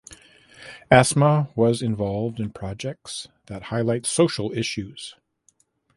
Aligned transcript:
Asma 0.89 1.49
was 1.55 1.83
involved 1.83 2.39
in 2.39 2.49
projects 2.49 3.27
that 3.45 3.65
highlight 3.69 4.07
social 4.07 4.51
issues. 4.51 5.15